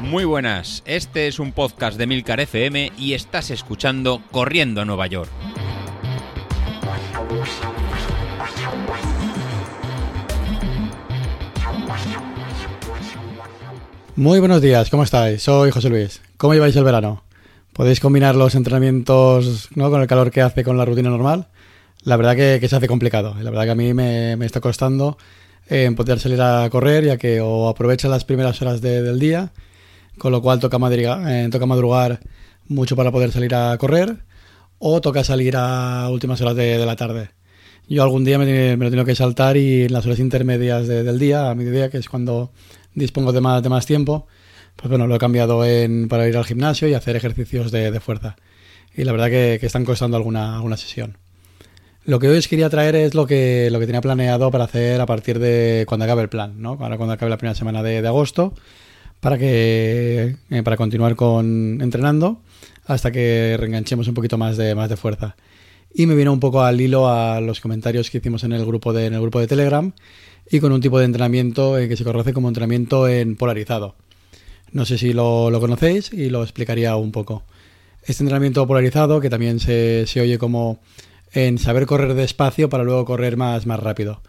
[0.00, 5.06] Muy buenas, este es un podcast de Milcar FM y estás escuchando Corriendo a Nueva
[5.06, 5.30] York.
[14.14, 15.42] Muy buenos días, ¿cómo estáis?
[15.42, 16.22] Soy José Luis.
[16.38, 17.22] ¿Cómo lleváis el verano?
[17.74, 19.90] ¿Podéis combinar los entrenamientos ¿no?
[19.90, 21.48] con el calor que hace con la rutina normal?
[22.02, 23.34] La verdad que, se hace complicado.
[23.42, 25.18] La verdad que a mí me, está costando
[25.68, 29.52] eh, poder salir a correr, ya que o aprovecho las primeras horas del día,
[30.18, 30.78] con lo cual toca,
[31.28, 32.20] eh, toca madrugar
[32.68, 34.24] mucho para poder salir a correr,
[34.78, 37.30] o toca salir a últimas horas de, la tarde.
[37.88, 41.50] Yo algún día me, lo tengo que saltar y en las horas intermedias del día,
[41.50, 42.52] a mediodía, que es cuando
[42.94, 44.26] dispongo de más, tiempo,
[44.76, 45.62] pues bueno, lo he cambiado
[46.08, 48.36] para ir al gimnasio y hacer ejercicios de, fuerza.
[48.94, 51.18] Y la verdad que, están costando alguna, alguna sesión.
[52.06, 55.00] Lo que hoy os quería traer es lo que, lo que tenía planeado para hacer
[55.00, 56.78] a partir de cuando acabe el plan, ¿no?
[56.80, 58.54] Ahora cuando acabe la primera semana de, agosto,
[59.20, 62.40] para que eh, para continuar con entrenando
[62.86, 65.36] hasta que reenganchemos un poquito más de, más de fuerza.
[65.92, 68.92] Y me vino un poco al hilo a los comentarios que hicimos en el grupo
[68.92, 69.92] de, en el grupo de Telegram
[70.50, 73.96] y con un tipo de entrenamiento eh, que se conoce como entrenamiento en polarizado.
[74.72, 77.42] No sé si lo, conocéis y lo explicaría un poco.
[78.04, 80.78] Este entrenamiento polarizado, que también se, oye como
[81.32, 84.22] en saber correr despacio para luego correr más, más rápido.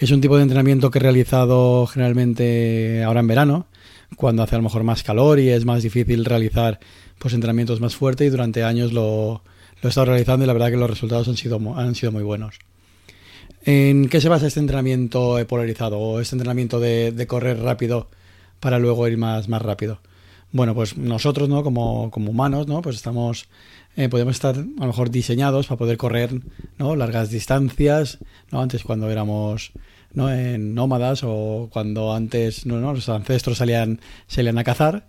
[0.00, 3.66] Es un tipo de entrenamiento que he realizado generalmente ahora en verano,
[4.16, 6.80] cuando hace a lo mejor más calor y es más difícil realizar
[7.18, 9.42] pues entrenamientos más fuertes y durante años lo,
[9.80, 12.22] lo he estado realizando y la verdad que los resultados han sido, han sido muy
[12.22, 12.58] buenos.
[13.66, 18.08] ¿En qué se basa este entrenamiento polarizado o este entrenamiento de, correr rápido
[18.60, 20.00] para luego ir más, más rápido?
[20.52, 21.62] Bueno, pues nosotros, ¿no?
[21.62, 22.82] Como, como humanos, ¿no?
[22.82, 23.48] Pues estamos,
[23.96, 26.40] eh, podemos estar a lo mejor diseñados para poder correr,
[26.78, 26.96] ¿no?
[26.96, 28.18] Largas distancias,
[28.50, 28.60] ¿no?
[28.60, 29.72] Antes cuando éramos,
[30.12, 30.32] ¿no?
[30.32, 32.92] En nómadas o cuando antes, ¿no?
[32.92, 35.06] Los ancestros salían, salían a cazar,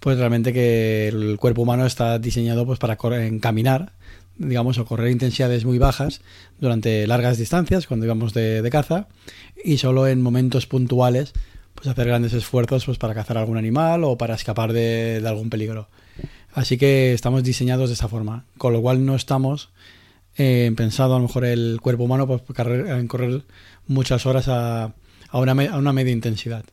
[0.00, 3.92] pues realmente que el cuerpo humano está diseñado pues para correr, caminar,
[4.40, 6.22] digamos, o correr intensidades muy bajas
[6.58, 9.06] durante largas distancias cuando íbamos de, caza
[9.62, 11.32] y solo en momentos puntuales
[11.74, 15.88] pues hacer grandes esfuerzos pues para cazar algún animal o para escapar de, algún peligro.
[16.52, 19.70] Así que estamos diseñados de esa forma, con lo cual no estamos
[20.36, 23.42] eh, pensado a lo mejor el cuerpo humano pues, en correr
[23.86, 24.94] muchas horas a,
[25.28, 26.64] a, una, a una media intensidad.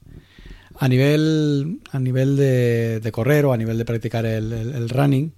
[0.79, 5.33] A nivel, a nivel de, correr o a nivel de practicar el running,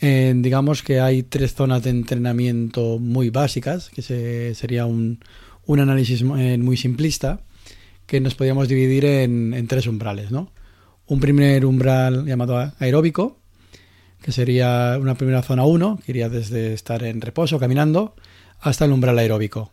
[0.00, 4.02] digamos que hay tres zonas de entrenamiento muy básicas, que
[4.54, 5.20] sería un,
[5.66, 7.42] un análisis eh, muy simplista,
[8.06, 10.30] que nos podríamos dividir en, tres umbrales.
[10.30, 10.50] ¿no?
[11.06, 13.37] Un primer umbral llamado aeróbico,
[14.22, 18.14] que sería una primera zona 1, que iría desde estar en reposo, caminando,
[18.60, 19.72] hasta el umbral aeróbico.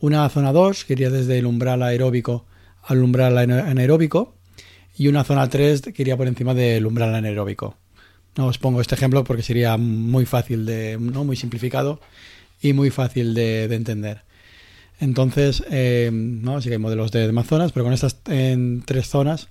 [0.00, 2.46] Una zona 2, que iría desde el umbral aeróbico
[2.82, 4.34] al umbral anaeróbico.
[4.96, 7.76] Y una zona 3, que iría por encima del umbral anaeróbico.
[8.36, 11.24] No os pongo este ejemplo porque sería muy fácil de, ¿no?
[11.24, 12.00] muy simplificado
[12.60, 14.22] y muy fácil de, entender.
[15.00, 16.56] Entonces, eh, ¿no?
[16.56, 19.48] así que hay modelos de demás zonas, pero con estas en tres zonas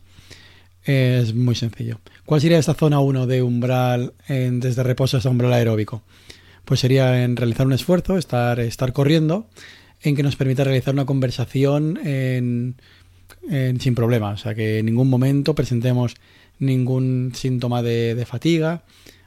[0.87, 1.99] es muy sencillo.
[2.25, 6.01] ¿Cuál sería esta zona 1 de umbral en, desde reposo hasta umbral aeróbico?
[6.63, 9.47] Pues sería en realizar un esfuerzo, estar, estar corriendo,
[10.01, 14.41] en que nos permita realizar una conversación sin problemas.
[14.41, 16.15] O sea, que en ningún momento presentemos
[16.59, 18.83] ningún síntoma de, fatiga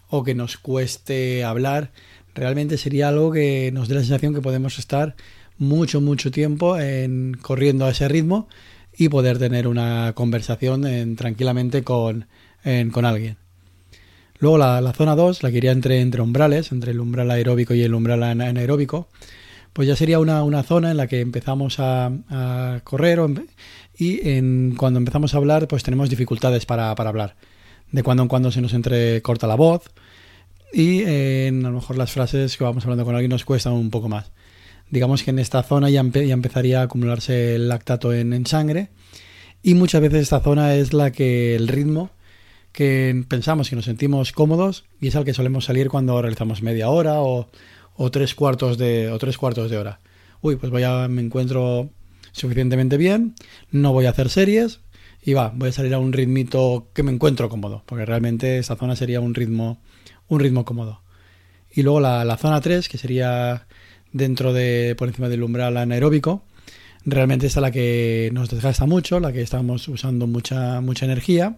[0.08, 1.92] o que nos cueste hablar.
[2.34, 5.14] Realmente sería algo que nos dé la sensación que podemos estar
[5.58, 8.48] mucho, mucho tiempo en, corriendo a ese ritmo
[9.00, 12.26] y poder tener una conversación tranquilamente con,
[12.92, 13.38] con alguien.
[14.40, 17.82] Luego la, zona 2, la que iría entre, entre umbrales, entre el umbral aeróbico y
[17.82, 19.08] el umbral anaeróbico,
[19.72, 22.12] pues ya sería una, una zona en la que empezamos a,
[22.84, 23.20] correr
[23.96, 27.36] y en, cuando empezamos a hablar pues tenemos dificultades para, hablar.
[27.92, 29.90] De cuando en cuando se nos entrecorta la voz
[30.74, 33.88] y en, a lo mejor las frases que vamos hablando con alguien nos cuestan un
[33.88, 34.30] poco más.
[34.90, 38.88] Digamos que en esta zona ya, empezaría a acumularse el lactato en, sangre
[39.62, 42.10] y muchas veces esta zona es la que el ritmo
[42.72, 46.88] que pensamos que nos sentimos cómodos y es al que solemos salir cuando realizamos media
[46.88, 47.50] hora o,
[47.96, 50.00] o tres cuartos de o tres cuartos de hora.
[50.40, 51.90] Uy, pues voy a, me encuentro
[52.32, 53.34] suficientemente bien,
[53.70, 54.80] no voy a hacer series
[55.22, 58.76] y va, voy a salir a un ritmito que me encuentro cómodo, porque realmente esta
[58.76, 59.80] zona sería un ritmo,
[60.28, 61.02] un ritmo cómodo.
[61.70, 63.66] Y luego la, zona 3, que sería
[64.12, 66.42] dentro de, por encima del umbral anaeróbico,
[67.04, 71.56] realmente es la que nos desgasta mucho, la que estamos usando mucha, mucha energía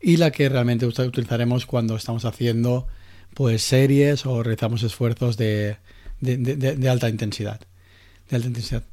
[0.00, 2.86] y la que realmente utilizaremos cuando estamos haciendo
[3.34, 5.76] pues series o realizamos esfuerzos de,
[6.20, 7.60] de, de alta intensidad.
[8.28, 8.84] De alta intensidad.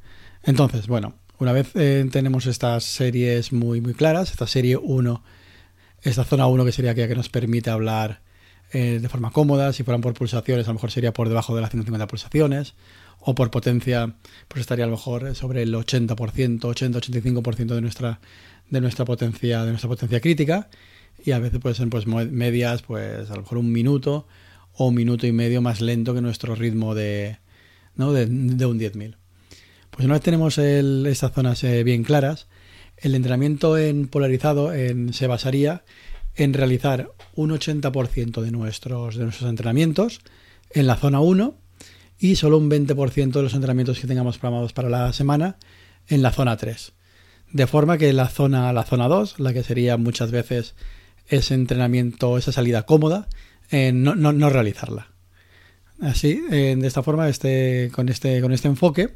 [0.43, 5.23] Entonces, bueno, Una vez eh, tenemos estas series muy, muy claras, esta serie 1,
[6.03, 8.21] esta zona 1 que sería aquella que nos permite hablar
[8.73, 11.61] eh, de forma cómoda, si fueran por pulsaciones, a lo mejor sería por debajo de
[11.61, 12.73] las 150 pulsaciones,
[13.19, 14.15] o por potencia,
[14.47, 16.15] pues estaría a lo mejor sobre el 80%,
[16.59, 18.19] 80-85% de nuestra,
[18.69, 20.69] de nuestra potencia, de nuestra potencia crítica,
[21.23, 24.27] y a veces pueden ser pues medias, pues a lo mejor un minuto
[24.73, 27.37] o un minuto y medio más lento que nuestro ritmo de,
[27.95, 28.13] ¿no?
[28.13, 29.17] de, de un 10.000.
[29.91, 32.47] Pues una vez tenemos estas zonas eh, bien claras,
[32.97, 35.83] el entrenamiento en polarizado en, se basaría
[36.35, 40.21] en realizar un 80% de nuestros, de nuestros entrenamientos
[40.71, 41.55] en la zona 1
[42.19, 45.57] y solo un 20% de los entrenamientos que tengamos programados para la semana
[46.07, 46.93] en la zona 3.
[47.51, 50.75] De forma que la zona, la zona 2, la que sería muchas veces
[51.27, 53.27] ese entrenamiento, esa salida cómoda,
[53.71, 55.07] eh, no, no, realizarla.
[55.99, 59.15] Así, eh, de esta forma, este, con, este, con este enfoque,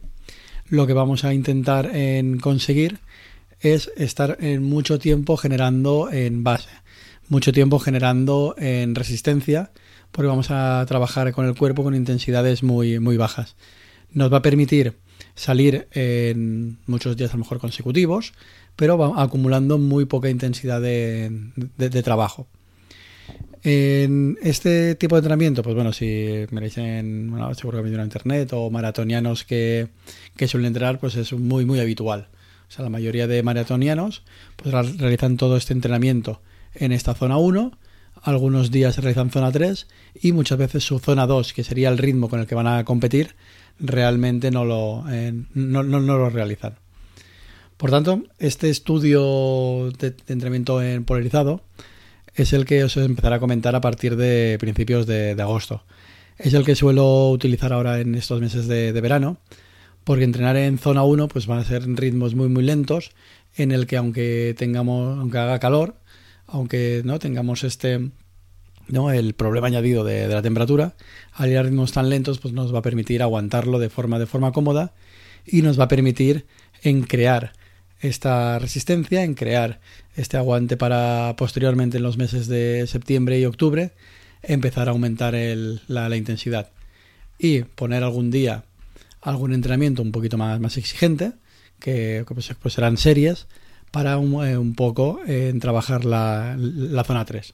[0.67, 2.99] lo que vamos a intentar en conseguir
[3.59, 6.69] es estar en mucho tiempo generando en base,
[7.29, 9.71] mucho tiempo generando en resistencia,
[10.11, 13.55] porque vamos a trabajar con el cuerpo con intensidades muy, muy bajas.
[14.11, 14.93] Nos va a permitir
[15.35, 18.33] salir en muchos días a lo mejor consecutivos,
[18.75, 22.47] pero va acumulando muy poca intensidad de, trabajo.
[23.63, 28.01] En este tipo de entrenamiento, pues bueno, si me dicen, bueno, seguro que me en
[28.01, 29.87] internet o maratonianos que,
[30.37, 32.27] que suelen entrenar, pues es muy, muy habitual.
[32.67, 34.23] O sea, la mayoría de maratonianos
[34.55, 36.41] pues realizan todo este entrenamiento
[36.75, 37.71] en esta zona 1,
[38.21, 39.87] algunos días realizan zona 3
[40.21, 42.83] y muchas veces su zona 2, que sería el ritmo con el que van a
[42.83, 43.35] competir,
[43.79, 46.75] realmente no lo, eh, no, no, lo realizan.
[47.77, 51.61] Por tanto, este estudio de, entrenamiento en polarizado
[52.33, 55.83] es el que os empezaré a comentar a partir de principios de, agosto.
[56.37, 59.37] Es el que suelo utilizar ahora en estos meses de, de verano
[60.05, 63.11] porque entrenar en zona 1 pues van a ser ritmos muy muy lentos
[63.57, 65.95] en el que aunque tengamos aunque haga calor
[66.47, 68.11] aunque no tengamos este
[68.87, 70.95] no el problema añadido de, la temperatura
[71.33, 74.27] al ir a ritmos tan lentos pues nos va a permitir aguantarlo de forma de
[74.27, 74.93] forma cómoda
[75.45, 76.45] y nos va a permitir
[76.83, 77.53] en crear
[77.99, 79.79] esta resistencia en crear
[80.15, 83.93] este aguante para posteriormente en los meses de septiembre y octubre
[84.47, 85.33] empezar a aumentar
[85.87, 86.69] la, intensidad
[87.39, 88.63] y poner algún día
[89.21, 91.33] algún entrenamiento un poquito más, más exigente,
[91.79, 93.47] que pues, pues serán series,
[93.95, 96.57] para un, eh, poco eh, en trabajar la,
[97.05, 97.53] zona 3.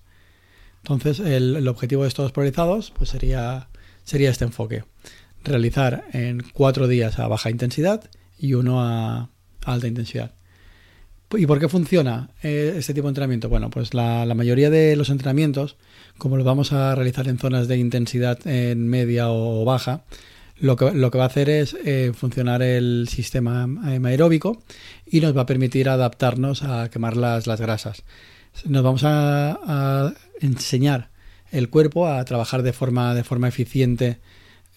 [0.78, 3.68] Entonces, el, objetivo de estos priorizados pues sería,
[4.04, 4.84] sería este enfoque.
[5.44, 8.10] Realizar en cuatro días a baja intensidad
[8.40, 9.30] y uno a,
[9.66, 10.34] alta intensidad.
[11.38, 13.48] ¿Y por qué funciona eh, este tipo de entrenamiento?
[13.48, 15.78] Bueno, pues la, la, mayoría de los entrenamientos,
[16.18, 20.06] como los vamos a realizar en zonas de intensidad en media o baja,
[20.62, 24.62] lo que, lo que va a hacer es eh, funcionar el sistema aeróbico
[25.08, 28.04] y nos va a permitir adaptarnos a quemar las, las grasas.
[28.66, 31.10] Nos vamos a, enseñar
[31.52, 34.20] el cuerpo a trabajar de forma, de forma eficiente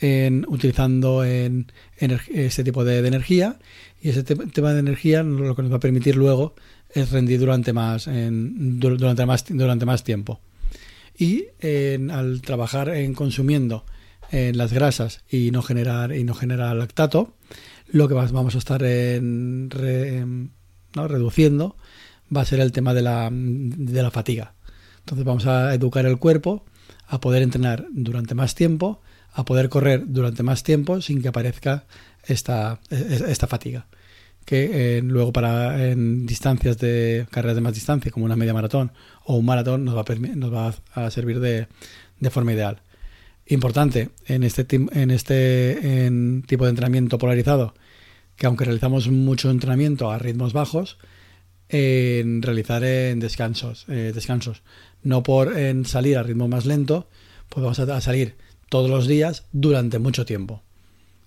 [0.00, 1.66] en, utilizando en,
[1.98, 3.58] este tipo de, energía
[4.00, 6.54] y ese tema de energía lo que nos va a permitir luego
[6.90, 10.40] es rendir durante más, durante más, durante más tiempo.
[11.18, 11.44] Y
[12.10, 13.84] al trabajar en consumiendo
[14.30, 17.34] en las grasas y no generar y no generar lactato,
[17.88, 19.70] lo que vamos a estar en,
[20.92, 21.76] reduciendo
[22.34, 24.54] va a ser el tema de la, de la fatiga.
[25.00, 26.64] Entonces vamos a educar el cuerpo
[27.06, 31.84] a poder entrenar durante más tiempo, a poder correr durante más tiempo sin que aparezca
[32.24, 33.86] esta, esta fatiga.
[34.44, 38.92] Que eh, luego para en distancias de carreras de más distancia, como una media maratón
[39.24, 41.66] o un maratón, nos va a, nos va a servir de,
[42.20, 42.82] de forma ideal
[43.46, 44.66] importante en este,
[45.12, 46.10] este
[46.46, 47.74] tipo de entrenamiento polarizado,
[48.36, 50.98] que aunque realizamos mucho entrenamiento a ritmos bajos,
[51.68, 54.62] en realizar en descansos, eh, descansos.
[55.02, 57.08] No por en salir a ritmo más lento,
[57.48, 58.36] pues vamos a, salir
[58.68, 60.62] todos los días durante mucho tiempo.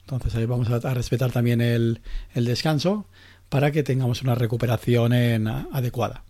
[0.01, 2.00] Entonces ahí vamos a, respetar también el,
[2.33, 3.07] descanso
[3.50, 5.13] para que tengamos una recuperación
[5.47, 6.24] adecuada.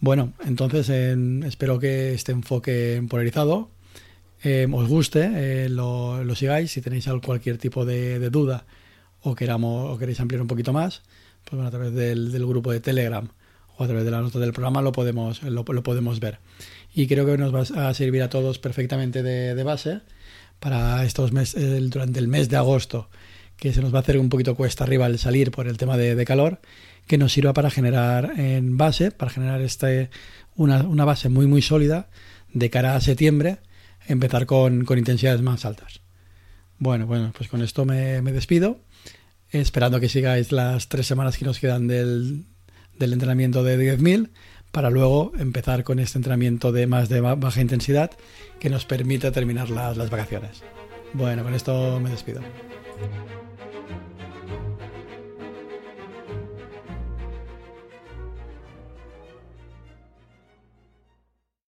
[0.00, 3.70] Bueno, entonces espero que este enfoque polarizado
[4.42, 6.72] eh, os guste, eh, lo, sigáis.
[6.72, 8.66] Si tenéis cualquier tipo de, duda
[9.22, 11.02] o, queramos, o queréis ampliar un poquito más,
[11.44, 13.28] pues a través del, grupo de Telegram
[13.76, 16.38] o a través de la nota del programa lo podemos, lo, podemos ver.
[16.92, 20.00] Y creo que nos va a servir a todos perfectamente de, base
[20.58, 23.08] para estos meses, durante el mes de agosto,
[23.56, 25.96] que se nos va a hacer un poquito cuesta arriba al salir por el tema
[25.96, 26.60] de, calor,
[27.06, 30.10] que nos sirva para generar en base, para generar este,
[30.56, 32.08] una, una base muy muy sólida
[32.52, 33.58] de cara a septiembre
[34.06, 36.00] empezar con, intensidades más altas.
[36.78, 38.80] Bueno, bueno, pues con esto me, despido.
[39.50, 42.46] esperando que sigáis las tres semanas que nos quedan del,
[42.98, 44.30] del entrenamiento de 10.000
[44.72, 48.10] para luego empezar con este entrenamiento de más de baja intensidad
[48.58, 50.62] que nos permite terminar las, las vacaciones.
[51.12, 52.40] Bueno, con esto me despido.